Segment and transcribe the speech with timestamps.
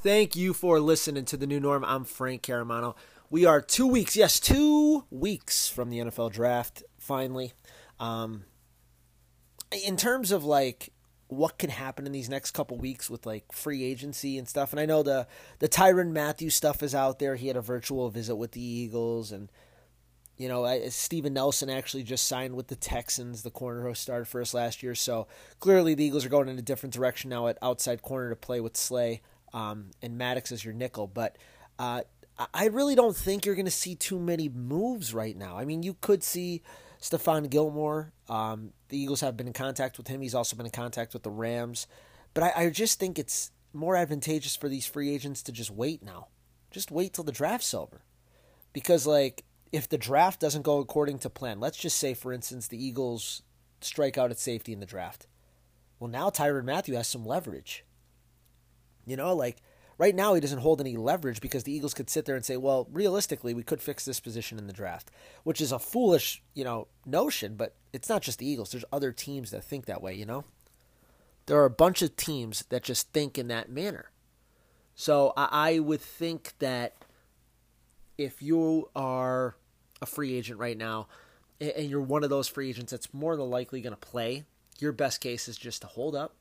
[0.00, 1.84] Thank you for listening to the new norm.
[1.86, 2.96] I'm Frank Caramano.
[3.30, 7.54] We are two weeks, yes, two weeks from the NFL draft, finally.
[7.98, 8.44] Um,
[9.86, 10.90] in terms of like
[11.28, 14.80] what can happen in these next couple weeks with like free agency and stuff, and
[14.80, 15.26] I know the
[15.60, 17.36] the Tyrann Mathieu stuff is out there.
[17.36, 19.50] He had a virtual visit with the Eagles, and
[20.38, 24.40] you know Steven Nelson actually just signed with the Texans, the corner who started for
[24.40, 24.94] us last year.
[24.94, 25.26] So
[25.60, 28.60] clearly the Eagles are going in a different direction now at outside corner to play
[28.60, 29.20] with Slay
[29.52, 31.36] um, and Maddox as your nickel, but.
[31.78, 32.02] Uh,
[32.54, 35.58] I really don't think you're going to see too many moves right now.
[35.58, 36.62] I mean, you could see
[37.00, 38.12] Stephon Gilmore.
[38.28, 40.20] Um, the Eagles have been in contact with him.
[40.20, 41.86] He's also been in contact with the Rams.
[42.34, 46.02] But I, I, just think it's more advantageous for these free agents to just wait
[46.02, 46.28] now.
[46.70, 48.02] Just wait till the draft's over.
[48.72, 52.68] Because, like, if the draft doesn't go according to plan, let's just say, for instance,
[52.68, 53.42] the Eagles
[53.80, 55.26] strike out at safety in the draft.
[55.98, 57.84] Well, now Tyrann Mathieu has some leverage.
[59.06, 59.62] You know, like
[59.98, 62.56] Right now, he doesn't hold any leverage because the Eagles could sit there and say,
[62.56, 65.10] well, realistically, we could fix this position in the draft,
[65.42, 68.70] which is a foolish, you know, notion, but it's not just the Eagles.
[68.70, 70.44] There's other teams that think that way, you know?
[71.46, 74.12] There are a bunch of teams that just think in that manner.
[74.94, 76.94] So I, I would think that
[78.16, 79.56] if you are
[80.00, 81.08] a free agent right now
[81.60, 84.44] and you're one of those free agents that's more than likely going to play,
[84.78, 86.34] your best case is just to hold up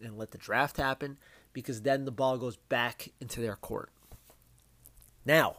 [0.00, 1.18] and let the draft happen
[1.52, 3.90] because then the ball goes back into their court.
[5.24, 5.56] Now,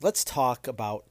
[0.00, 1.04] let's talk about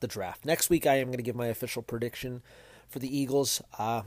[0.00, 0.44] the draft.
[0.44, 2.42] Next week, I am going to give my official prediction
[2.88, 3.60] for the Eagles.
[3.78, 4.02] Uh,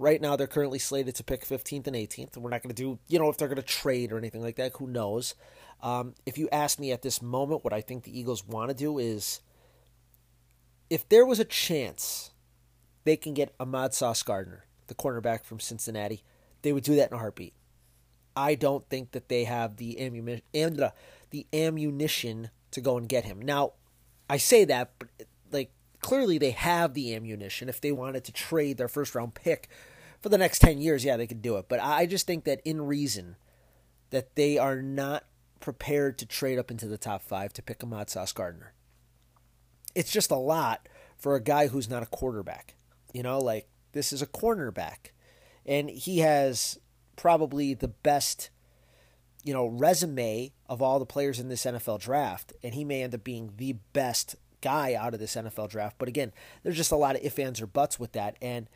[0.00, 2.36] right now, they're currently slated to pick 15th and 18th.
[2.38, 4.56] We're not going to do, you know, if they're going to trade or anything like
[4.56, 4.72] that.
[4.78, 5.34] Who knows?
[5.82, 8.74] Um, if you ask me at this moment, what I think the Eagles want to
[8.74, 9.40] do is
[10.88, 12.30] if there was a chance
[13.04, 16.24] they can get Ahmad Sauce Gardner, the cornerback from Cincinnati,
[16.62, 17.52] they would do that in a heartbeat.
[18.34, 20.42] I don't think that they have the ammunition,
[21.30, 23.42] the ammunition to go and get him.
[23.42, 23.74] Now,
[24.30, 25.08] I say that, but
[25.52, 27.68] like clearly they have the ammunition.
[27.68, 29.68] If they wanted to trade their first round pick
[30.20, 31.66] for the next ten years, yeah, they could do it.
[31.68, 33.36] But I just think that in reason
[34.10, 35.24] that they are not
[35.60, 38.72] prepared to trade up into the top five to pick Ahmad Sauce Gardner.
[39.94, 42.74] It's just a lot for a guy who's not a quarterback.
[43.12, 45.12] You know, like this is a cornerback.
[45.66, 46.78] And he has
[47.16, 48.50] probably the best,
[49.44, 53.14] you know, resume of all the players in this NFL draft, and he may end
[53.14, 55.96] up being the best guy out of this NFL draft.
[55.98, 56.32] But again,
[56.62, 58.68] there's just a lot of ifs, ands, or buts with that, and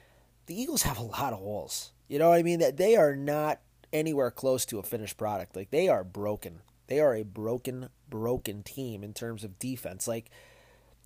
[0.47, 1.93] the Eagles have a lot of holes.
[2.09, 2.61] You know what I mean?
[2.61, 3.61] That they are not
[3.93, 5.57] anywhere close to a finished product.
[5.57, 6.61] Like they are broken.
[6.87, 10.07] They are a broken, broken team in terms of defense.
[10.07, 10.31] Like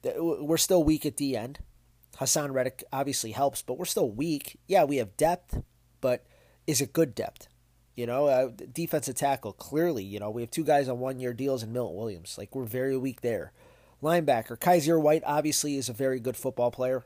[0.02, 1.60] we're still weak at the end.
[2.18, 4.58] Haason Reddick obviously helps, but we're still weak.
[4.66, 5.62] Yeah, we have depth,
[6.00, 6.24] but
[6.66, 7.48] is it good depth?
[7.94, 11.32] You know, uh, defensive tackle, clearly, you know, we have two guys on one year
[11.32, 12.36] deals in Milton Williams.
[12.38, 13.52] Like, we're very weak there.
[14.02, 17.04] Linebacker, Kyzir White obviously is a very good football player.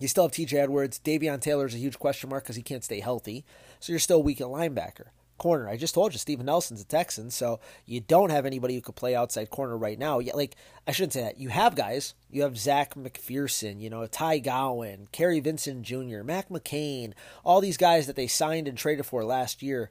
[0.00, 0.98] You still have TJ Edwards.
[0.98, 3.44] Davion Taylor is a huge question mark because he can't stay healthy.
[3.78, 5.08] So you're still weak at linebacker
[5.40, 5.68] corner.
[5.68, 8.94] I just told you Steven Nelson's a Texan, so you don't have anybody who could
[8.94, 10.18] play outside corner right now.
[10.20, 10.54] Yeah, like
[10.86, 11.40] I shouldn't say that.
[11.40, 12.14] You have guys.
[12.30, 17.78] You have Zech McPhearson, you know, Tay Gowan, Kary Vincent Jr., Mac McCain, all these
[17.78, 19.90] guys that they signed and traded for last year,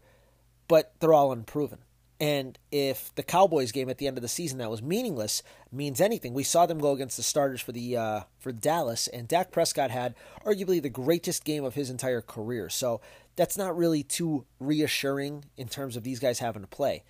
[0.67, 1.79] but they're all unproven.
[2.19, 5.41] And if the Cowboys game at the end of the season that was meaningless
[5.71, 9.27] means anything, we saw them go against the starters for the uh, for Dallas, and
[9.27, 10.15] Dak Prescott had
[10.45, 12.69] arguably the greatest game of his entire career.
[12.69, 12.99] So
[13.37, 17.03] that's not really too reassuring in terms of these guys having to play.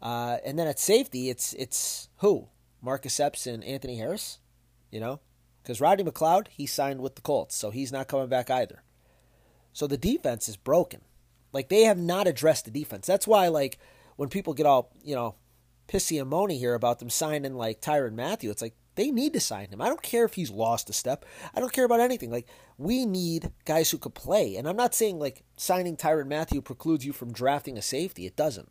[0.00, 2.48] Uh, and then at safety, it's it's who
[2.80, 4.38] Marcus Epps and Anthony Harris,
[4.90, 5.20] you know,
[5.62, 8.82] because Rodney McLeod he signed with the Colts, so he's not coming back either.
[9.74, 11.02] So the defense is broken.
[11.52, 13.06] Like they have not addressed the defense.
[13.06, 13.78] That's why like
[14.16, 15.34] when people get all you know
[15.88, 19.40] pissy and moany here about them signing like Tyrann Mathieu, it's like they need to
[19.40, 19.80] sign him.
[19.80, 21.24] I don't care if he's lost a step.
[21.54, 22.30] I don't care about anything.
[22.30, 22.46] Like
[22.78, 24.56] we need guys who could play.
[24.56, 28.26] And I'm not saying like signing Tyrann Mathieu precludes you from drafting a safety.
[28.26, 28.70] It doesn't.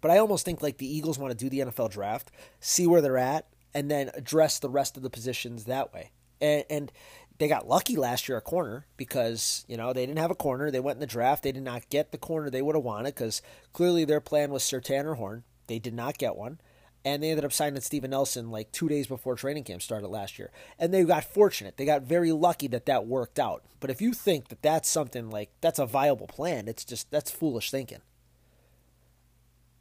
[0.00, 2.30] But I almost think like the Eagles want to do the NFL draft,
[2.60, 6.12] see where they're at, and then address the rest of the positions that way.
[6.40, 6.92] And, and
[7.38, 10.70] they got lucky last year at corner because you know they didn't have a corner.
[10.70, 11.42] They went in the draft.
[11.42, 13.42] They did not get the corner they would have wanted because
[13.72, 15.44] clearly their plan was Surtain or Horn.
[15.66, 16.58] They did not get one
[17.06, 20.40] and they ended up signing Steven Nelson like two days before training camp started last
[20.40, 20.50] year.
[20.76, 21.76] And they got fortunate.
[21.76, 23.62] They got very lucky that that worked out.
[23.78, 27.30] But if you think that that's something like that's a viable plan, it's just that's
[27.30, 28.00] foolish thinking.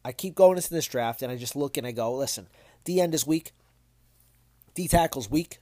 [0.05, 2.47] I keep going into this draft and I just look and I go, listen,
[2.83, 3.53] D end is weak,
[4.75, 5.57] D tackle's weak,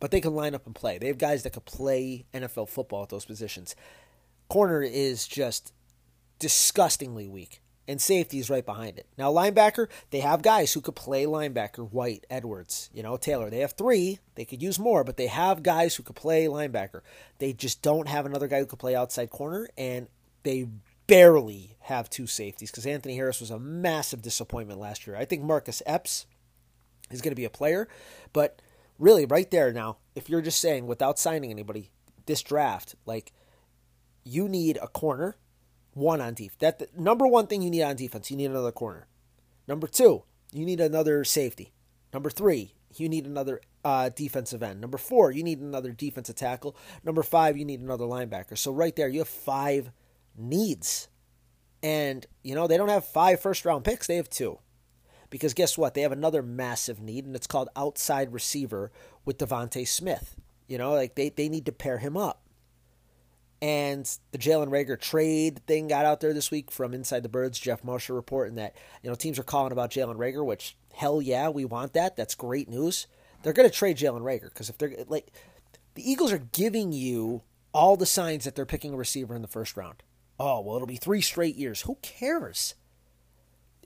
[0.00, 0.98] but they can line up and play.
[0.98, 3.74] They have guys that could play NFL football at those positions.
[4.48, 5.72] Corner is just
[6.38, 9.06] disgustingly weak, and safety is right behind it.
[9.16, 13.50] Now, linebacker, they have guys who could play linebacker White, Edwards, you know, Taylor.
[13.50, 14.18] They have three.
[14.36, 17.00] They could use more, but they have guys who could play linebacker.
[17.38, 20.08] They just don't have another guy who could play outside corner, and
[20.44, 20.68] they
[21.06, 25.16] barely have two safeties because Anthony Harris was a massive disappointment last year.
[25.16, 26.26] I think Marcus Epps
[27.10, 27.88] is going to be a player,
[28.32, 28.60] but
[28.98, 31.90] really, right there now, if you're just saying without signing anybody,
[32.26, 33.32] this draft, like
[34.24, 35.36] you need a corner,
[35.94, 36.56] one on defense.
[36.60, 39.06] That the, number one thing you need on defense, you need another corner.
[39.66, 41.72] Number two, you need another safety.
[42.12, 44.80] Number three, you need another uh, defensive end.
[44.80, 46.76] Number four, you need another defensive tackle.
[47.04, 48.56] Number five, you need another linebacker.
[48.56, 49.90] So right there, you have five
[50.36, 51.08] needs.
[51.82, 54.58] And, you know, they don't have five first round picks, they have two.
[55.30, 55.94] Because guess what?
[55.94, 58.90] They have another massive need, and it's called outside receiver
[59.24, 60.36] with DeVonta Smith.
[60.66, 62.42] You know, like they, they need to pair him up.
[63.60, 67.58] And the Jalen Reagor trade thing got out there this week from Inside the Birds,
[67.58, 71.48] Jeff Mosher reporting that, you know, teams are calling about Jalen Reagor, which, hell yeah,
[71.48, 72.16] we want that.
[72.16, 73.08] That's great news.
[73.42, 75.32] They're going to trade Jalen Reagor because if they're like,
[75.94, 77.42] the Eagles are giving you
[77.72, 80.02] all the signs that they're picking a receiver in the first round.
[80.38, 81.82] Oh, well, it'll be three straight years.
[81.82, 82.74] Who cares?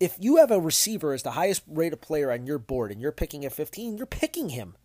[0.03, 3.13] If you have a receiver as the highest rated player on your board and you're
[3.13, 4.77] picking at 15, you're picking him.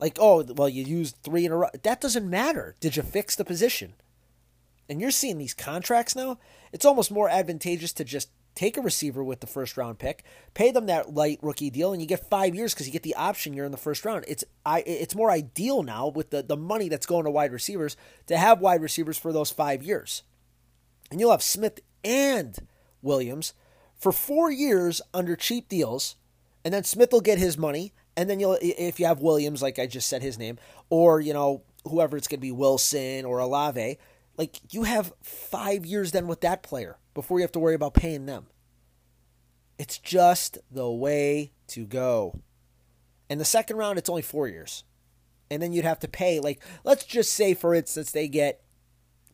[0.00, 1.68] Like, oh, well, you used three in a row.
[1.82, 2.74] That doesn't matter.
[2.80, 3.94] Did you fix the position?
[4.88, 6.38] And you're seeing these contracts now.
[6.72, 10.24] It's almost more advantageous to just take a receiver with the first round pick,
[10.54, 13.14] pay them that light rookie deal, and you get five years because you get the
[13.14, 14.24] option year in the first round.
[14.26, 17.96] It's I it's more ideal now with the, the money that's going to wide receivers
[18.26, 20.22] to have wide receivers for those five years
[21.10, 22.56] and you'll have Smith and
[23.02, 23.54] Williams
[23.98, 26.16] for four years under cheap deals,
[26.64, 29.78] and then Smith will get his money, and then you'll if you have Williams, like
[29.78, 30.58] I just said his name,
[30.90, 33.98] or you know whoever it's going to be Wilson or Olave,
[34.36, 37.94] like you have five years then with that player before you have to worry about
[37.94, 38.46] paying them.
[39.78, 42.40] It's just the way to go.
[43.28, 44.84] In the second round, it's only four years.
[45.50, 48.62] And then you'd have to pay, like, let's just say, for instance, they get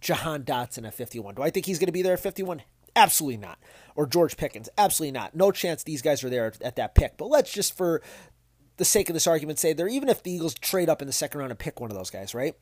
[0.00, 1.34] Jahan Dotson at 51.
[1.34, 2.62] Do I think he's going to be there at 51?
[2.96, 3.58] Absolutely not.
[3.96, 4.69] Or George Pickens?
[4.76, 5.35] Absolutely not.
[5.35, 7.17] No chance these guys are there at that pick.
[7.17, 8.02] But let's just, for
[8.76, 11.12] the sake of this argument, say they're even if the Eagles trade up in the
[11.12, 12.55] second round and pick one of those guys, right?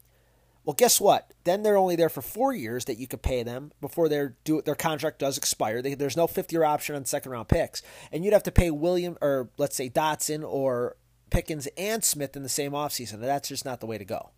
[0.64, 1.32] Well, guess what?
[1.44, 4.62] Then they're only there for four years that you could pay them before their do
[4.62, 5.82] their contract does expire.
[5.82, 7.82] They, there's no fifth year option on second round picks,
[8.12, 10.96] and you'd have to pay William or let's say Dotson or
[11.30, 13.20] Pickens and Smith in the same offseason.
[13.20, 14.30] That's just not the way to go.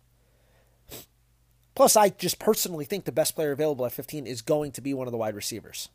[1.75, 4.93] Plus, I just personally think the best player available at 15 is going to be
[4.93, 5.89] one of the wide receivers.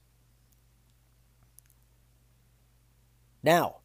[3.42, 3.76] Now,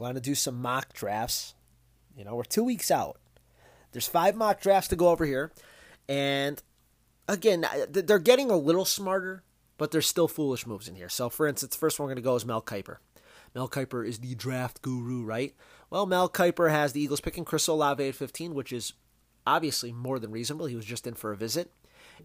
[0.00, 1.54] want to do some mock drafts.
[2.16, 3.18] You know, we're two weeks out.
[3.92, 5.52] There's five mock drafts to go over here.
[6.08, 6.60] And
[7.28, 9.44] again, they're getting a little smarter,
[9.78, 11.08] but there's still foolish moves in here.
[11.08, 12.96] So, for instance, the first one we're going to go is Mel Kiper.
[13.54, 15.54] Mel Kiper is the draft guru, right?
[15.88, 18.92] Well, Mel Kiper has the Eagles picking Chris Olave at 15, which is
[19.46, 20.66] obviously more than reasonable.
[20.66, 21.70] He was just in for a visit.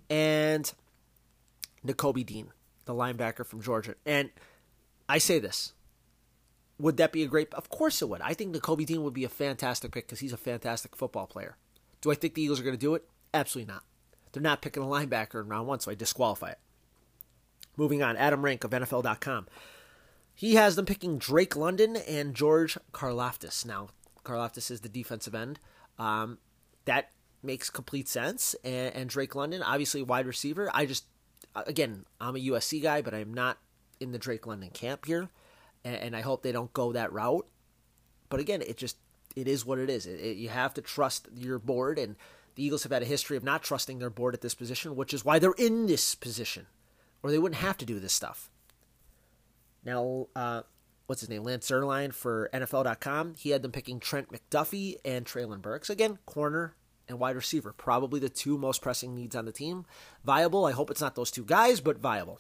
[0.10, 0.72] And
[1.86, 2.52] Nakobe Dean,
[2.86, 3.96] the linebacker from Georgia.
[4.06, 4.30] And
[5.08, 5.74] I say this.
[6.78, 7.54] Would that be a great?
[7.54, 8.22] Of course it would.
[8.22, 11.56] I think Nakobe Dean would be a fantastic pick because he's a fantastic football player.
[12.02, 13.07] Do I think the Eagles are going to do it?
[13.34, 13.84] Absolutely not.
[14.31, 16.60] They're not picking a linebacker in round one, so I disqualify it.
[17.78, 19.48] Moving on, Adam Rank of NFL.com.
[20.34, 23.66] He has them picking Drake London and George Karlaftis.
[23.66, 23.90] Now,
[24.26, 25.60] Karlaftis is the defensive end.
[25.98, 26.40] Um,
[26.85, 27.11] that
[27.44, 28.56] makes complete sense.
[28.63, 30.69] And, and Drake London, obviously wide receiver.
[30.73, 31.06] I just,
[31.56, 33.57] again, I'm a USC guy, but I'm not
[33.99, 35.30] in the Drake London camp here,
[35.83, 37.47] and, and I hope they don't go that route.
[38.30, 38.97] But again, it just
[39.35, 40.06] it is what it is.
[40.06, 42.15] It, it, you have to trust your board, and
[42.56, 45.13] the Eagles have had a history of not trusting their board at this position, which
[45.13, 46.68] is why they're in this position,
[47.21, 48.49] or they wouldn't have to do this stuff.
[49.83, 50.63] Now, uh,
[51.07, 51.44] what's his name?
[51.44, 53.35] Lance Zierlein for NFL.com.
[53.38, 55.90] He had them picking Trent McDuffie and Treylon Burks.
[55.90, 56.76] Again, corner
[57.07, 57.74] and wide receiver.
[57.74, 59.85] Probably the two most pressing needs on the team.
[60.24, 60.66] Viable.
[60.66, 62.40] I hope it's not those two guys, but viable.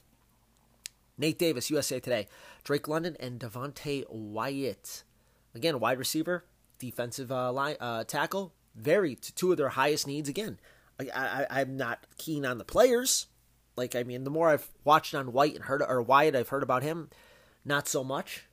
[1.17, 2.27] Nate Davis, USA Today.
[2.63, 5.03] Drake London and Devonte Wyatt.
[5.53, 6.45] Again, wide receiver,
[6.79, 8.53] defensive uh, line, uh, tackle.
[8.75, 10.27] Very two of their highest needs.
[10.27, 10.59] Again,
[10.99, 13.27] I, I, I'm not keen on the players.
[13.77, 16.63] Like I mean, the more I've watched on White and heard or Wyatt, I've heard
[16.63, 17.09] about him.
[17.63, 18.47] Not so much.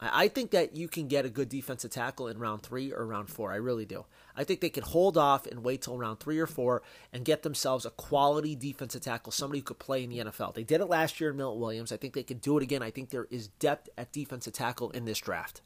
[0.00, 3.30] I think that you can get a good defensive tackle in round three or round
[3.30, 3.52] four.
[3.52, 4.04] I really do.
[4.36, 7.42] I think they can hold off and wait till round three or four and get
[7.42, 10.54] themselves a quality defensive tackle, somebody who could play in the NFL.
[10.54, 11.92] They did it last year in Milton Williams.
[11.92, 12.82] I think they can do it again.
[12.82, 15.62] I think there is depth at defensive tackle in this draft.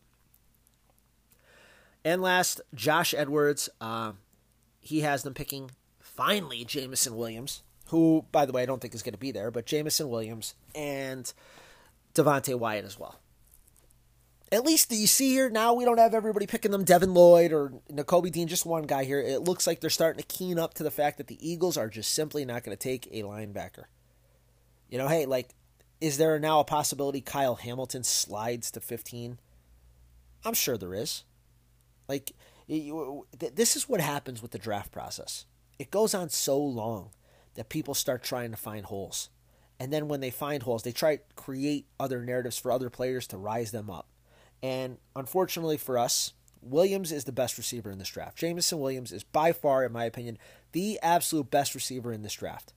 [2.04, 3.68] And last, Josh Edwards.
[3.80, 4.12] Uh,
[4.80, 9.02] he has them picking finally Jameson Williams, who, by the way, I don't think is
[9.02, 11.32] going to be there, but Jameson Williams and
[12.14, 13.19] Devonte Wyatt as well.
[14.52, 17.72] At least you see here now we don't have everybody picking them Devin Lloyd or
[17.90, 19.20] Nakobe Dean, just one guy here.
[19.20, 21.88] It looks like they're starting to keen up to the fact that the Eagles are
[21.88, 23.84] just simply not going to take a linebacker.
[24.88, 25.50] You know, hey, like,
[26.00, 29.38] is there now a possibility Kyle Hamilton slides to 15?
[30.44, 31.22] I'm sure there is.
[32.08, 32.32] Like,
[32.66, 35.44] this is what happens with the draft process.
[35.78, 37.10] It goes on so long
[37.54, 39.28] that people start trying to find holes.
[39.78, 43.28] And then when they find holes, they try to create other narratives for other players
[43.28, 44.08] to rise them up.
[44.62, 48.36] And unfortunately for us, Williams is the best receiver in this draft.
[48.36, 50.38] Jameson Williams is by far, in my opinion,
[50.72, 52.74] the absolute best receiver in this draft.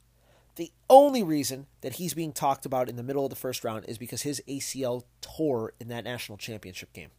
[0.56, 3.86] The only reason that he's being talked about in the middle of the first round
[3.88, 7.10] is because his ACL tore in that national championship game.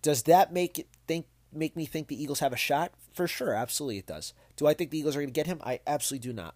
[0.00, 2.92] Does that make it think make me think the Eagles have a shot?
[3.12, 4.32] For sure, absolutely it does.
[4.56, 5.60] Do I think the Eagles are going to get him?
[5.64, 6.54] I absolutely do not.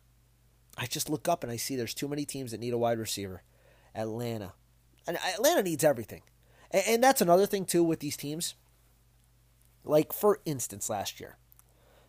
[0.78, 2.98] I just look up and I see there's too many teams that need a wide
[2.98, 3.42] receiver.
[3.94, 4.52] Atlanta.
[5.16, 6.22] And Atlanta needs everything.
[6.70, 8.54] And, and that's another thing too with these teams.
[9.84, 11.36] Like for instance last year,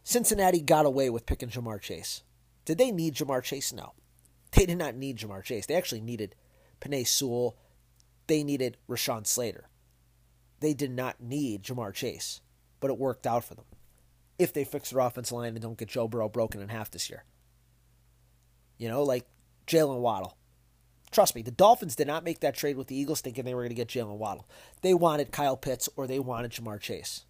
[0.03, 2.24] Cincinnati got away with picking Ja'Marr Chase.
[2.65, 3.72] Did they need Ja'Marr Chase?
[3.72, 3.93] No.
[4.51, 5.65] They did not need Ja'Marr Chase.
[5.65, 6.36] They actually needed
[6.79, 7.58] Penei Sewell.
[8.27, 9.70] They needed Rashawn Slater
[10.62, 12.39] they did not need Ja'Marr Chase,
[12.79, 13.65] but it worked out for them.
[14.39, 17.10] If they fix their offensive line and don't get Joe Burrow broken in half this
[17.10, 17.25] year.
[18.77, 19.27] You know, like
[19.67, 20.38] Jalen Waddle.
[21.12, 23.62] Trust me, the Dolphins did not make that trade with the Eagles thinking they were
[23.62, 24.48] going to get Jalen Waddle.
[24.82, 27.25] They wanted Kyle Pitts or they wanted Ja'Marr Chase.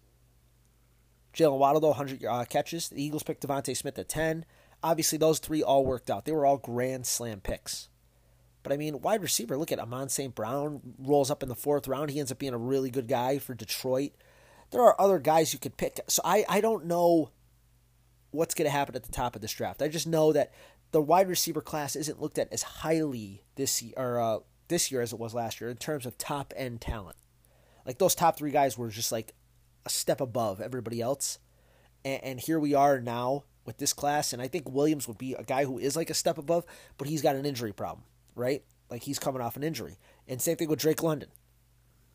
[1.34, 2.88] Jalen Waddle, though, 100 uh, catches.
[2.88, 4.44] The Eagles picked DeVonta Smith at 10.
[4.82, 6.24] Obviously, those three all worked out.
[6.24, 7.88] They were all grand slam picks.
[8.62, 10.34] But I mean, wide receiver, look at Amon St.
[10.34, 12.10] Brown rolls up in the fourth round.
[12.10, 14.12] He ends up being a really good guy for Detroit.
[14.70, 15.98] There are other guys you could pick.
[16.06, 17.30] So I, I don't know
[18.30, 19.82] what's going to happen at the top of this draft.
[19.82, 20.52] I just know that
[20.92, 25.00] the wide receiver class isn't looked at as highly this year, or, uh, this year
[25.02, 27.16] as it was last year in terms of top end talent.
[27.84, 29.34] Like those top three guys were just like
[29.84, 31.38] a step above everybody else.
[32.04, 34.32] And, and here we are now with this class.
[34.32, 36.64] And I think Williams would be a guy who is like a step above,
[36.96, 38.62] but he's got an injury problem right?
[38.90, 39.98] Like he's coming off an injury.
[40.28, 41.28] And same thing with Drake London.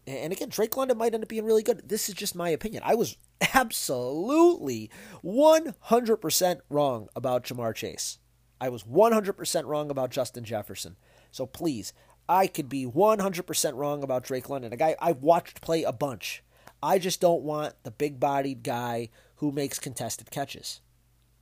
[0.05, 1.89] And again, Drake London might end up being really good.
[1.89, 2.81] This is just my opinion.
[2.85, 3.17] I was
[3.53, 4.89] absolutely
[5.23, 8.19] 100% wrong about Ja'Marr Chase.
[8.59, 10.95] I was 100% wrong about Justin Jefferson.
[11.31, 11.93] So please,
[12.29, 16.43] I could be 100% wrong about Drake London, a guy I've watched play a bunch.
[16.81, 20.81] I just don't want the big bodied guy who makes contested catches.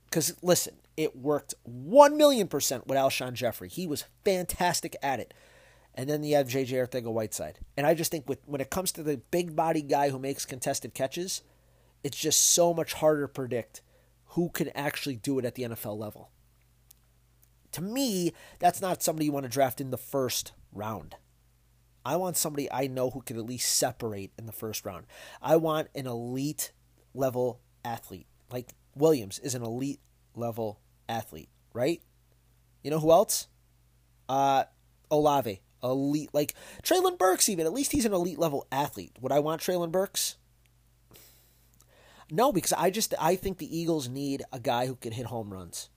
[0.06, 3.68] Because listen, it worked 1 million percent with Alshon Jeffery.
[3.68, 5.34] He was fantastic at it.
[5.94, 7.58] And then you have JJ Arcega-Whiteside.
[7.76, 10.44] And I just think with when it comes to the big body guy who makes
[10.44, 11.42] contested catches,
[12.04, 13.80] it's just so much harder to predict
[14.30, 16.30] who can actually do it at the NFL level.
[17.76, 21.14] To me, that's not somebody you want to draft in the first round.
[22.06, 25.04] I want somebody I know who can at least separate in the first round.
[25.42, 26.72] I want an elite
[27.12, 28.28] level athlete.
[28.50, 30.00] Like Williams is an elite
[30.34, 32.00] level athlete, right?
[32.82, 33.46] You know who else?
[34.26, 34.64] Uh,
[35.10, 36.30] Olave, elite.
[36.32, 39.18] Like Treylon Burks, even at least he's an elite level athlete.
[39.20, 40.38] Would I want Treylon Burks?
[42.30, 45.52] No, because I just I think the Eagles need a guy who can hit home
[45.52, 45.90] runs.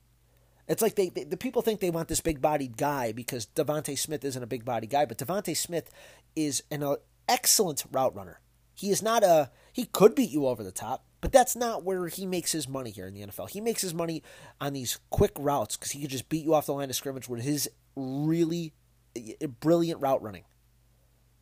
[0.70, 3.98] It's like they, they the people think they want this big bodied guy because DeVonta
[3.98, 5.90] Smith isn't a big body guy, but DeVonta Smith
[6.36, 6.96] is an uh,
[7.28, 8.40] excellent route runner.
[8.76, 11.06] He is not a he could beat you over the top.
[11.22, 13.50] But that's not where he makes his money here in the NFL.
[13.50, 14.24] He makes his money
[14.62, 17.28] on these quick routes because he could just beat you off the line of scrimmage
[17.28, 18.74] with his really
[19.16, 20.46] eh, brilliant route running.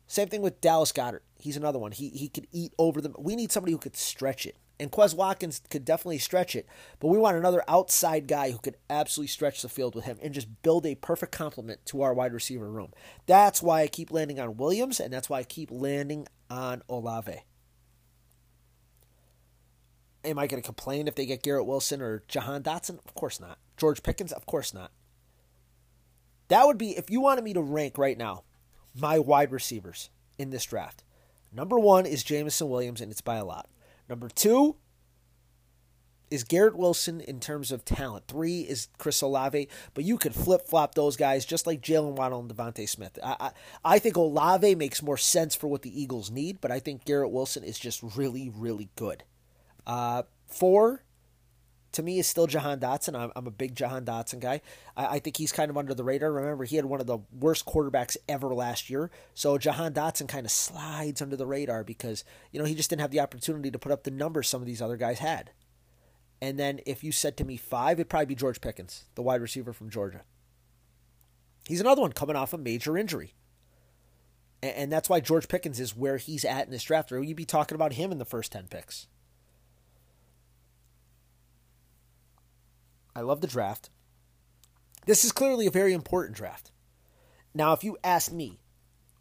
[0.08, 1.20] Same thing with Dallas Goedert.
[1.36, 1.92] He's another one.
[1.92, 3.14] He he could eat over them.
[3.18, 4.56] We need somebody who could stretch it.
[4.80, 6.66] And Quez Watkins could definitely stretch it,
[7.00, 10.32] but we want another outside guy who could absolutely stretch the field with him and
[10.32, 12.92] just build a perfect complement to our wide receiver room.
[13.26, 17.42] That's why I keep landing on Williams, and that's why I keep landing on Olave.
[20.24, 22.98] Am I going to complain if they get Garrett Wilson or Jahan Dotson?
[23.04, 23.58] Of course not.
[23.76, 24.32] George Pickens?
[24.32, 24.92] Of course not.
[26.48, 28.44] That would be, if you wanted me to rank right now,
[28.94, 31.02] my wide receivers in this draft.
[31.52, 33.68] Number one is Jameson Williams, and it's by a lot.
[34.08, 34.76] Number two
[36.30, 38.26] is Garrett Wilson in terms of talent.
[38.28, 42.40] Three is Chris Olave, but you could flip flop those guys just like Jalen Waddle
[42.40, 43.18] and DeVonta Smith.
[43.22, 43.50] I, I,
[43.84, 47.30] I think Olave makes more sense for what the Eagles need, but I think Garrett
[47.30, 49.24] Wilson is just really, really good.
[49.86, 51.02] Uh, four
[51.92, 53.18] to me is still Jahan Dotson.
[53.18, 54.60] I'm, I'm a big Jahan Dotson guy.
[54.96, 56.32] I, I, think he's kind of under the radar.
[56.32, 59.10] Remember, he had one of the worst quarterbacks ever last year.
[59.34, 63.00] So Jahan Dotson kind of slides under the radar because, you know, he just didn't
[63.00, 65.50] have the opportunity to put up the numbers some of these other guys had.
[66.40, 69.40] And then if you said to me five, it'd probably be George Pickens, the wide
[69.40, 70.22] receiver from Georgia.
[71.66, 73.34] He's another one coming off a major injury.
[74.62, 77.10] And, and that's why George Pickens is where he's at in this draft.
[77.12, 79.06] Or you'd be talking about him in the first 10 picks.
[83.18, 83.90] I love the draft.
[85.04, 86.70] This is clearly a very important draft.
[87.52, 88.60] Now, if you ask me,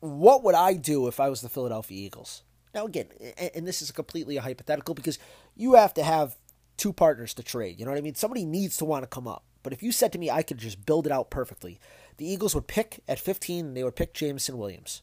[0.02, 2.44] what would I do if I was the Philadelphia Eagles?
[2.76, 3.08] Now, again,
[3.56, 5.18] and this is completely a hypothetical because
[5.56, 6.38] you have to have
[6.78, 7.80] two partners to trade.
[7.80, 8.14] You know what I mean?
[8.14, 9.44] Somebody needs to want to come up.
[9.64, 11.80] But if you said to me I could just build it out perfectly,
[12.18, 15.02] the Eagles would pick at 15, they would pick Jameson Williams.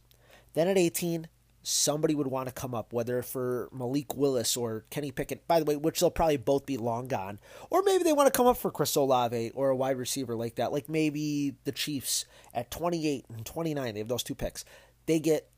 [0.52, 1.26] Then at 18,
[1.64, 5.64] somebody would want to come up, whether for Malik Willis or Kenny Pickett, by the
[5.64, 7.38] way, which they'll probably both be long gone.
[7.70, 10.56] Or maybe they want to come up for Chris Olave or a wide receiver like
[10.56, 13.94] that, like maybe the Chiefs at 28 and 29.
[13.94, 14.64] They have those two picks.
[15.06, 15.50] They get,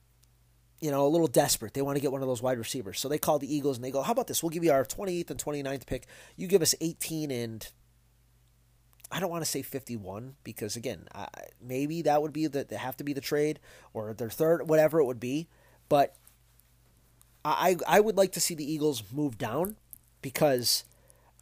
[0.81, 1.75] you know, a little desperate.
[1.75, 3.01] They want to get one of those wide receivers.
[3.01, 4.43] So they call the Eagles and they go, How about this?
[4.43, 6.07] We'll give you our 28th and 29th pick.
[6.37, 7.69] You give us 18 and.
[9.09, 11.29] I don't want to say 51 because again, I,
[11.63, 13.61] maybe that would be they have to be the trade
[13.95, 15.47] or their third, whatever it would be
[15.88, 16.16] but
[17.45, 19.76] I I would like to see the Eagles move down
[20.21, 20.85] because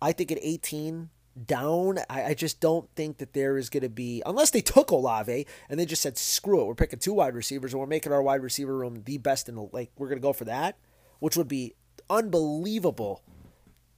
[0.03, 1.09] I think at 18
[1.47, 4.91] down, I, I just don't think that there is going to be unless they took
[4.91, 8.13] Olave and they just said screw it, we're picking two wide receivers and we're making
[8.13, 10.77] our wide receiver room the best in the like we're going to go for that,
[11.19, 11.75] which would be
[12.11, 13.23] unbelievable,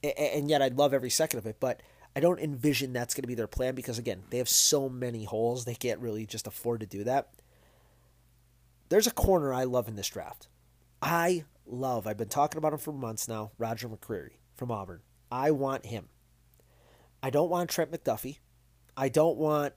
[0.01, 1.81] and yet I'd love every second of it, but.
[2.15, 5.23] I don't envision that's going to be their plan because again, they have so many
[5.23, 7.29] holes they can't really just afford to do that.
[8.89, 10.47] There's a corner I love in this draft.
[11.01, 15.01] I love, I've been talking about him for months now, Roger McCreary from Auburn.
[15.31, 16.09] I want him.
[17.21, 18.39] I don't want Trent McDuffie.
[18.95, 19.73] I don't want,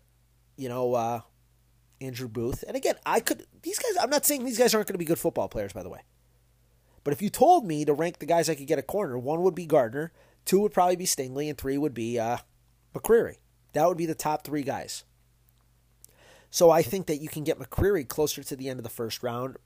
[0.56, 1.20] you know, uh,
[2.00, 2.64] Andrew Booth.
[2.66, 5.04] And again, I could, these guys, I'm not saying these guys aren't going to be
[5.04, 6.00] good football players, by the way.
[7.02, 9.42] But if you told me to rank the guys I could get a corner, one
[9.42, 10.12] would be Gardner,
[10.44, 12.38] two would probably be Stingley, and three would be uh,
[12.94, 13.36] McCreary.
[13.72, 15.04] That would be the top three guys.
[16.50, 19.22] So I think that you can get McCreary closer to the end of the first
[19.22, 19.56] round,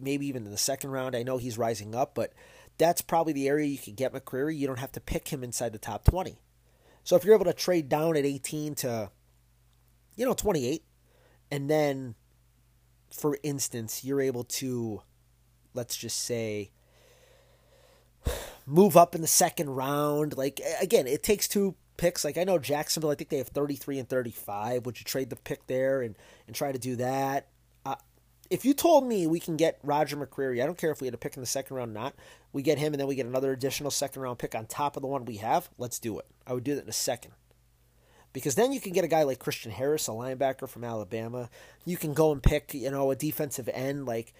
[0.00, 1.14] maybe even in the second round.
[1.14, 2.32] I know he's rising up, but
[2.78, 4.56] that's probably the area you can get McCreary.
[4.56, 6.40] You don't have to pick him inside the top 20.
[7.04, 9.10] So if you're able to trade down at 18 to,
[10.16, 10.84] you know, 28,
[11.52, 12.16] and then,
[13.10, 15.02] for instance, you're able to,
[15.74, 16.72] let's just say,
[18.66, 20.36] move up in the second round.
[20.36, 22.24] Like, again, it takes two picks.
[22.24, 24.84] Like I know Jacksonville, I think they have 33 and 35.
[24.84, 26.16] Would you trade the pick there and,
[26.48, 27.46] and try to do that?
[27.86, 27.94] Uh,
[28.50, 31.14] if you told me we can get Roger McCreary, I don't care if we had
[31.14, 32.14] a pick in the second round or not,
[32.52, 35.02] we get him and then we get another additional second round pick on top of
[35.02, 36.26] the one we have, let's do it.
[36.44, 37.32] I would do that in a second.
[38.32, 41.50] Because then you can get a guy like Christian Harris, a linebacker from Alabama.
[41.84, 44.34] You can go and pick, you know, a defensive end like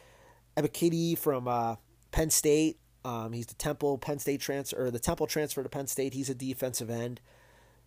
[0.56, 1.76] Ebiketie from uh,
[2.10, 2.78] Penn State.
[3.04, 6.14] Um, he's the Temple Penn State transfer, or the Temple transfer to Penn State.
[6.14, 7.20] He's a defensive end.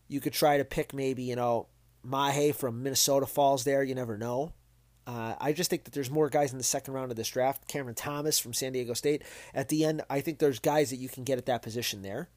[0.07, 1.67] You could try to pick maybe, you know,
[2.05, 3.83] Mafe from Minnesota falls there.
[3.83, 4.53] You never know.
[5.07, 7.67] Uh, I just think that there's more guys in the second round of this draft.
[7.67, 9.23] Cameron Thomas from San Diego State.
[9.53, 12.29] At the end, I think there's guys that you can get at that position there.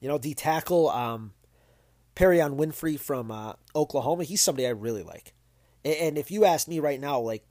[0.00, 1.32] You know, D tackle, um,
[2.14, 4.24] Perrion Winfrey from uh, Oklahoma.
[4.24, 5.32] He's somebody I really like.
[5.84, 7.44] And, and if you ask me right now, like,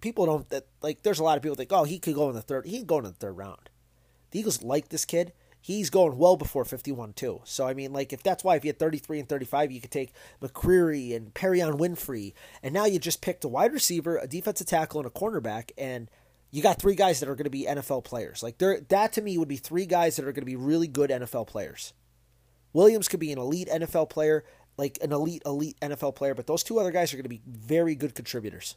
[0.00, 2.34] people don't, that like, there's a lot of people think, oh, he could go in
[2.34, 3.70] the third, he could go in the third round.
[4.32, 5.32] The Eagles like this kid
[5.64, 7.40] he's going well before 51 too.
[7.44, 9.90] So I mean, like if that's why if you had 33 and 35, you could
[9.90, 14.66] take McCreary and Perrion Winfrey, and now you just picked a wide receiver, a defensive
[14.66, 16.10] tackle, and a cornerback, and
[16.50, 18.42] you got three guys that are going to be NFL players.
[18.42, 20.86] Like there, that to me would be three guys that are going to be really
[20.86, 21.94] good NFL players.
[22.74, 24.44] Williams could be an elite NFL player,
[24.76, 27.42] like an elite elite NFL player, but those two other guys are going to be
[27.46, 28.76] very good contributors.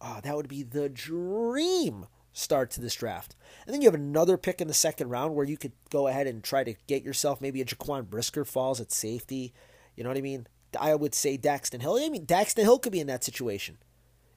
[0.00, 3.36] Oh, that would be the dream start to this draft.
[3.66, 6.26] And then you have another pick in the second round where you could go ahead
[6.26, 9.52] and try to get yourself maybe a Jaquan Brisker falls at safety.
[9.96, 10.46] You know what I mean?
[10.78, 11.96] I would say Daxton Hill.
[11.96, 13.78] I mean, Daxton Hill could be in that situation.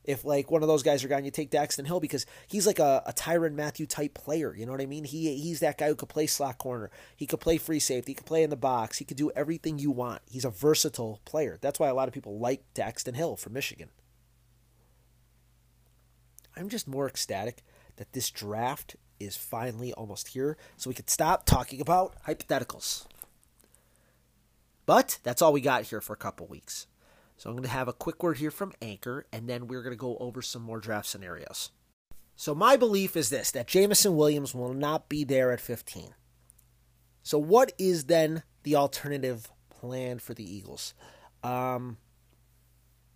[0.04, 2.78] If like one of those guys are gone, you take Daxton Hill because he's like
[2.78, 4.56] a, a Tyrann Mathieu type player.
[4.56, 5.04] You know what I mean?
[5.04, 6.92] He he's that guy who could play slot corner.
[7.16, 8.12] He could play free safety.
[8.12, 9.00] He could play in the box.
[9.00, 10.22] He could do everything you want.
[10.30, 11.58] He's a versatile player.
[11.60, 13.90] That's why a lot of people like Daxton Hill from Michigan.
[16.56, 17.64] I'm just more ecstatic
[17.98, 23.06] that this draft is finally almost here so we could stop talking about hypotheticals.
[24.86, 26.88] But that's all we got here for a couple weeks.
[27.38, 29.96] So I'm going to have a quick word here from Anchor, and then we're going
[29.96, 31.72] to go over some more draft scenarios.
[32.36, 36.14] So my belief is this that Jameson Williams will not be there at 15.
[37.24, 40.94] So, what is then the alternative plan for the Eagles?
[41.44, 41.98] Um,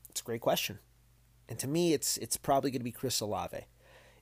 [0.09, 0.79] it's a great question,
[1.47, 3.67] and to me, it's it's probably going to be Chris Olave.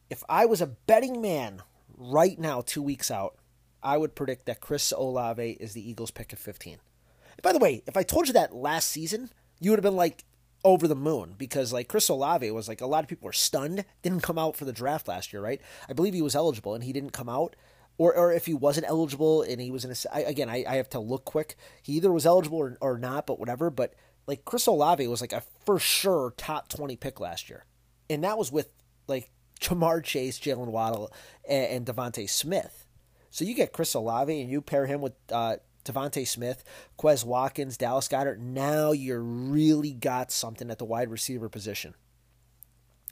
[0.10, 1.62] If I was a betting man
[1.98, 3.38] right now, two weeks out,
[3.84, 6.74] I would predict that Chris Olave is the Eagles' pick at 15.
[6.74, 9.96] And by the way, if I told you that last season, you would have been
[9.96, 10.24] like
[10.64, 13.86] over the moon because like Chris Olave was like a lot of people were stunned,
[14.02, 15.62] didn't come out for the draft last year, right?
[15.88, 17.56] I believe he was eligible and he didn't come out.
[18.00, 20.90] Or, or if he wasn't eligible and he was in a again I, I have
[20.90, 23.96] to look quick he either was eligible or, or not but whatever but
[24.28, 27.66] like Chris Olave was like a for sure top 20 pick last year
[28.08, 28.70] and that was with
[29.08, 31.12] like Ja'Marr Chase Jalen Waddle
[31.48, 32.88] and, and DeVonta Smith
[33.30, 36.64] so you get Chris Olave and you pair him with uh, DeVonta Smith,
[36.98, 38.40] Quez Watkins, Dallas Goedert.
[38.40, 41.94] Now you really got something at the wide receiver position.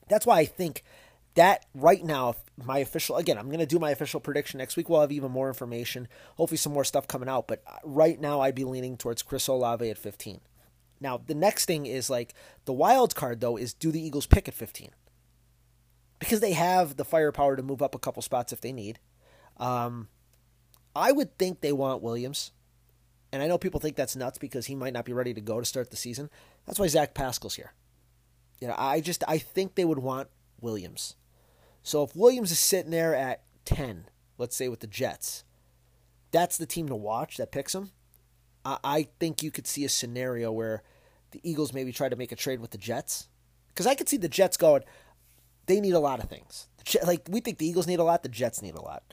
[0.10, 0.84] That's why I think
[1.36, 4.90] that right now, my official again, I'm going to do my official prediction next week.
[4.90, 7.48] We'll have even more information, hopefully some more stuff coming out.
[7.48, 10.40] But uh, right now, I'd be leaning towards Chris Olave at 15.
[11.02, 14.48] Now the next thing is like the wild card though is do the Eagles pick
[14.48, 14.92] at 15
[16.20, 19.00] because they have the firepower to move up a couple spots if they need.
[19.58, 20.08] Um,
[20.96, 22.52] I would think they want Williams.
[23.32, 25.60] And I know people think that's nuts because he might not be ready to go
[25.60, 26.30] to start the season.
[26.66, 27.74] That's why Zach Pascal's here.
[28.62, 30.30] You know, I just I think they would want
[30.62, 31.16] Williams.
[31.84, 34.06] So if Williams is sitting there at 10,
[34.38, 35.44] let's say with the Jets,
[36.32, 37.92] that's the team to watch that picks him.
[38.64, 40.84] I, I think you could see a scenario where
[41.32, 43.28] the Eagles maybe try to make a trade with the Jets.
[43.68, 44.84] Because I could see the Jets going,
[45.66, 46.68] they need a lot of things.
[47.04, 49.04] Like, we think the Eagles need a lot, the Jets need a lot.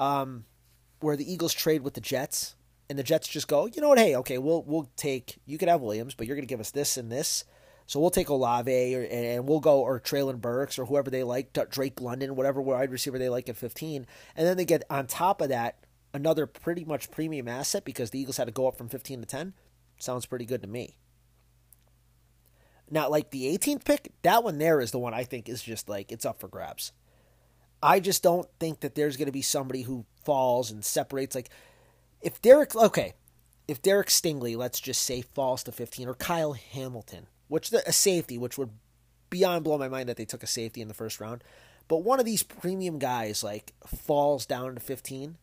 [0.00, 0.44] Um,
[0.98, 2.56] where the Eagles trade with the Jets,
[2.88, 3.98] and the Jets just go, you know what?
[3.98, 5.38] Hey, okay, we'll we'll take.
[5.46, 7.44] You could have Williams, but you're going to give us this and this.
[7.86, 11.56] So we'll take Olave, or, and we'll go or Treylon Burks or whoever they like,
[11.70, 15.40] Drake London, whatever wide receiver they like at 15, and then they get on top
[15.40, 18.88] of that another pretty much premium asset because the Eagles had to go up from
[18.88, 19.54] 15 to 10.
[19.98, 20.96] Sounds pretty good to me.
[22.90, 25.88] Now, like the 18th pick, that one there is the one I think is just
[25.88, 26.92] like it's up for grabs.
[27.82, 31.34] I just don't think that there's going to be somebody who falls and separates.
[31.34, 31.48] Like,
[32.20, 33.14] if Derek, okay,
[33.66, 37.92] if Derek Stingley, let's just say, falls to 15, or Kyle Hamilton, which the, a
[37.92, 38.70] safety, which would
[39.30, 41.42] beyond blow my mind that they took a safety in the first round,
[41.88, 45.36] but one of these premium guys like falls down to 15,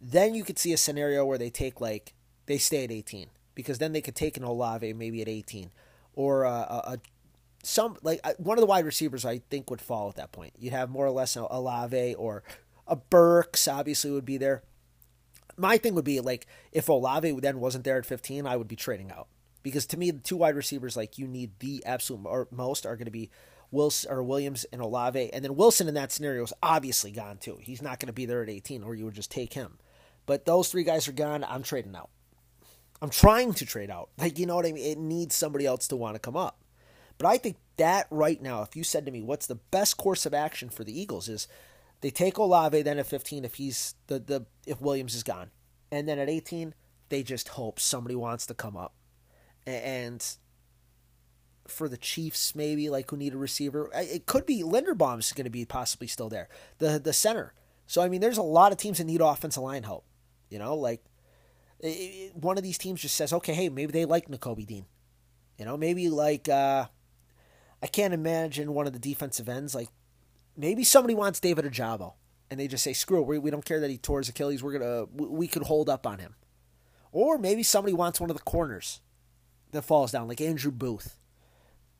[0.00, 2.14] then you could see a scenario where they take like
[2.46, 5.70] they stay at 18 because then they could take an Olave maybe at 18
[6.16, 6.98] or a, a, a
[7.62, 10.54] some like uh, one of the wide receivers I think would fall at that point.
[10.58, 12.42] You'd have more or less an Olave or
[12.88, 14.64] a Burks obviously would be there.
[15.56, 18.76] My thing would be like if Olave then wasn't there at 15, I would be
[18.76, 19.28] trading out
[19.62, 23.06] because to me the two wide receivers like you need the absolute most are going
[23.06, 23.30] to be
[23.70, 27.58] Wilson or Williams and Olave, and then Wilson in that scenario is obviously gone too.
[27.60, 29.78] He's not going to be there at 18, or you would just take him.
[30.24, 31.44] But those three guys are gone.
[31.44, 32.10] I'm trading out.
[33.02, 34.10] I'm trying to trade out.
[34.18, 34.84] Like you know what I mean?
[34.84, 36.60] It needs somebody else to want to come up.
[37.18, 40.26] But I think that right now, if you said to me, what's the best course
[40.26, 41.48] of action for the Eagles is
[42.00, 45.50] they take Olave then at 15 if he's the, the if Williams is gone.
[45.90, 46.74] And then at 18,
[47.08, 48.94] they just hope somebody wants to come up.
[49.66, 50.24] And
[51.66, 55.50] for the Chiefs, maybe like who need a receiver, it could be Linderbaum's going to
[55.50, 57.54] be possibly still there, the the center.
[57.86, 60.04] So I mean, there's a lot of teams that need offensive line help.
[60.50, 61.02] You know, like
[62.34, 64.86] one of these teams just says, okay, hey, maybe they like Nakobe Dean.
[65.58, 66.86] You know, maybe like uh,
[67.82, 69.88] I can't imagine one of the defensive ends like
[70.56, 72.14] maybe somebody wants David Ojabo
[72.50, 74.62] and they just say screw it, we, we don't care that he tore his Achilles.
[74.62, 76.34] We're gonna we could hold up on him,
[77.12, 79.00] or maybe somebody wants one of the corners
[79.72, 81.18] that falls down like Andrew Booth,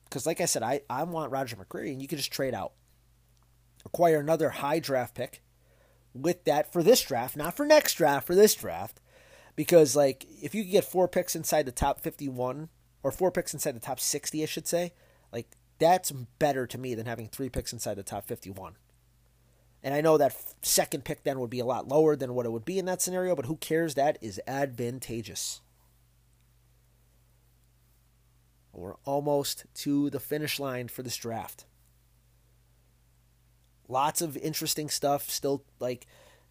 [0.04, 2.72] because like I said, I I want Roger McCreary and you can just trade out,
[3.84, 5.42] acquire another high draft pick
[6.14, 9.00] with that for this draft, not for next draft, for this draft,
[9.56, 12.68] because like if you get four picks inside the top fifty one
[13.02, 14.92] or four picks inside the top sixty, I should say,
[15.32, 18.76] like that's better to me than having three picks inside the top 51.
[19.82, 22.52] And I know that second pick then would be a lot lower than what it
[22.52, 23.94] would be in that scenario, but who cares?
[23.94, 25.60] That is advantageous.
[28.72, 31.64] We're almost to the finish line for this draft.
[33.88, 36.06] Lots of interesting stuff still like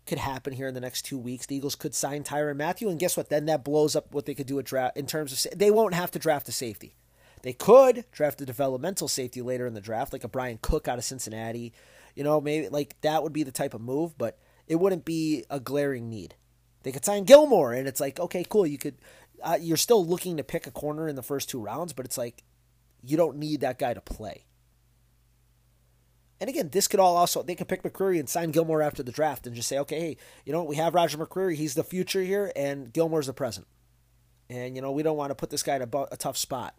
[0.05, 1.45] could happen here in the next two weeks.
[1.45, 3.29] The Eagles could sign Tyrann Mathieu, and guess what?
[3.29, 5.93] Then that blows up what they could do at draft in terms of they won't
[5.93, 6.95] have to draft a safety.
[7.41, 10.97] They could draft a developmental safety later in the draft, like a Bryan Cook out
[10.97, 11.73] of Cincinnati.
[12.15, 15.45] You know, maybe like that would be the type of move, but it wouldn't be
[15.49, 16.35] a glaring need.
[16.83, 18.65] They could sign Gilmore, and it's like, okay, cool.
[18.65, 18.95] You could,
[19.43, 22.17] uh, you're still looking to pick a corner in the first two rounds, but it's
[22.17, 22.43] like
[23.03, 24.45] you don't need that guy to play.
[26.39, 29.11] And again, this could all also they could pick McCreary and sign Gilmore after the
[29.11, 32.21] draft and just say, okay, hey, you know we have Roger McCreary, he's the future
[32.21, 33.67] here, and Gilmore's the present.
[34.49, 36.75] And you know we don't want to put this guy in a, a tough spot.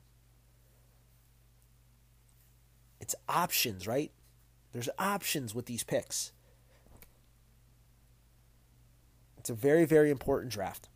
[3.01, 4.11] It's options, right?
[4.73, 6.33] There's options with these picks.
[9.39, 10.89] It's a very, very important draft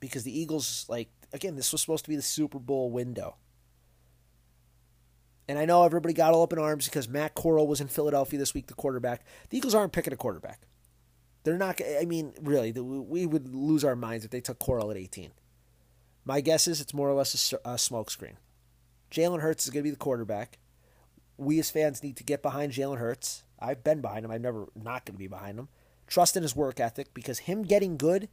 [0.00, 3.36] because the Eagles, like, again, this was supposed to be the Super Bowl window.
[5.48, 8.38] And I know everybody got all up in arms because Matt Corral was in Philadelphia
[8.38, 9.24] this week, the quarterback.
[9.50, 10.62] The Eagles aren't picking a quarterback.
[11.44, 11.80] They're not.
[11.80, 15.30] I mean, really, we would lose our minds if they took Corral at 18.
[16.24, 18.34] My guess is it's more or less a, a smokescreen.
[19.12, 20.58] Jalen Hurts is going to be the quarterback.
[21.36, 23.44] We as fans need to get behind Jalen Hurts.
[23.60, 24.32] I've been behind him.
[24.32, 25.68] I'm never not going to be behind him.
[26.08, 28.28] Trust in his work ethic because him getting good,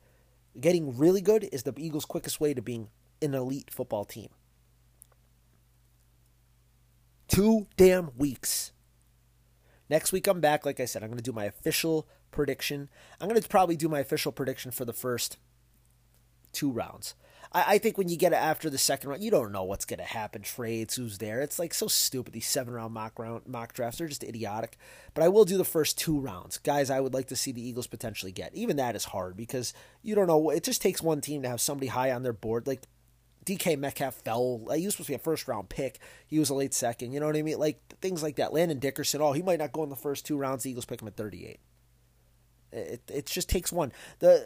[0.59, 2.89] getting really good, is the Eagles' quickest way to being
[3.21, 4.29] an elite football team.
[7.33, 8.73] Two damn weeks.
[9.89, 10.67] Next week I'm back.
[10.67, 12.89] Like I said, I'm going to do my official prediction.
[13.19, 15.37] I'm going to probably do my official prediction for the first
[16.51, 17.15] two rounds.
[17.51, 19.83] I, I think when you get it after the second round, you don't know what's
[19.83, 20.43] going to happen.
[20.43, 21.41] Trades, who's there.
[21.41, 22.35] It's like so stupid.
[22.35, 24.77] These seven round mock round mock drafts are just idiotic.
[25.15, 26.91] But I will do the first two rounds, guys.
[26.91, 28.53] I would like to see the Eagles potentially get.
[28.53, 30.51] Even that is hard because you don't know.
[30.51, 32.67] It just takes one team to have somebody high on their board.
[32.67, 32.83] Like
[33.45, 34.61] DK Metcalf fell.
[34.75, 35.99] He was supposed to be a first round pick.
[36.27, 37.11] He was a late second.
[37.11, 37.59] You know what I mean?
[37.59, 38.53] Like things like that.
[38.53, 39.21] Landon Dickerson.
[39.21, 40.63] Oh, he might not go in the first two rounds.
[40.63, 41.59] The Eagles pick him at 38.
[42.71, 43.91] It it just takes one.
[44.19, 44.45] The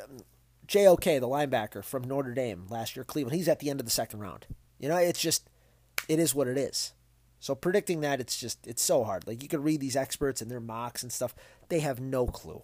[0.67, 3.35] JOK, the linebacker from Notre Dame last year, Cleveland.
[3.35, 4.45] He's at the end of the second round.
[4.79, 5.49] You know, it's just
[6.07, 6.93] it is what it is.
[7.39, 9.27] So predicting that it's just it's so hard.
[9.27, 11.35] Like you can read these experts and their mocks and stuff.
[11.69, 12.63] They have no clue.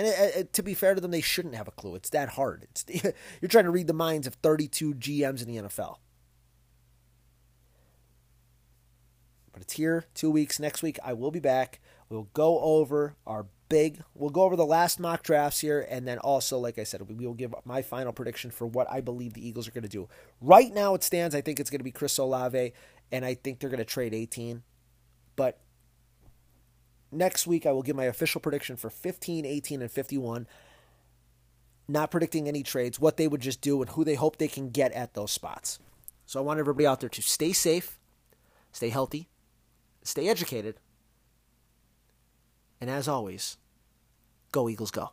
[0.00, 1.94] And it, it, to be fair to them, they shouldn't have a clue.
[1.94, 2.66] It's that hard.
[2.70, 2.86] It's
[3.42, 5.96] you're trying to read the minds of 32 GMs in the NFL.
[9.52, 10.58] But it's here, two weeks.
[10.58, 11.80] Next week, I will be back.
[12.08, 14.02] We'll go over our big.
[14.14, 17.26] We'll go over the last mock drafts here, and then also, like I said, we
[17.26, 20.08] will give my final prediction for what I believe the Eagles are going to do.
[20.40, 21.34] Right now, it stands.
[21.34, 22.72] I think it's going to be Chris Olave,
[23.12, 24.62] and I think they're going to trade 18.
[25.36, 25.60] But
[27.12, 30.46] Next week, I will give my official prediction for 15, 18, and 51.
[31.88, 34.70] Not predicting any trades, what they would just do, and who they hope they can
[34.70, 35.80] get at those spots.
[36.24, 37.98] So I want everybody out there to stay safe,
[38.70, 39.28] stay healthy,
[40.04, 40.76] stay educated,
[42.80, 43.56] and as always,
[44.52, 45.10] go Eagles go.